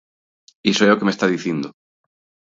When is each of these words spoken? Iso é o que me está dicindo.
Iso 0.71 0.83
é 0.87 0.93
o 0.93 0.97
que 0.99 1.07
me 1.07 1.13
está 1.15 1.25
dicindo. 1.29 1.67